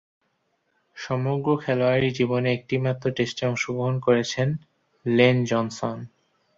[0.97, 4.47] সমগ্র খেলোয়াড়ী জীবনে একটিমাত্র টেস্টে অংশগ্রহণ করেছেন
[5.05, 5.97] লেন জনসন।